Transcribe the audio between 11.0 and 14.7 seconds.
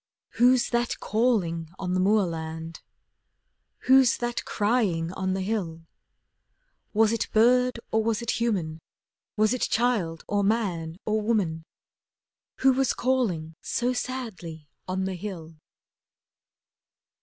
or woman, Who was calling so sadly